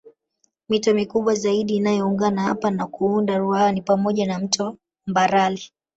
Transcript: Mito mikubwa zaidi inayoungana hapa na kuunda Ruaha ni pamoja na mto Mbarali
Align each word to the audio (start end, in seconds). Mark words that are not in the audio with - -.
Mito 0.69 0.93
mikubwa 0.93 1.33
zaidi 1.35 1.75
inayoungana 1.75 2.41
hapa 2.43 2.71
na 2.71 2.87
kuunda 2.87 3.37
Ruaha 3.37 3.71
ni 3.71 3.81
pamoja 3.81 4.25
na 4.25 4.39
mto 4.39 4.77
Mbarali 5.07 5.61